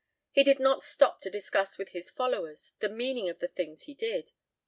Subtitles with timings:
[0.31, 3.93] He did not stop to discuss with his followers the meaning of the things he
[3.93, 4.31] did.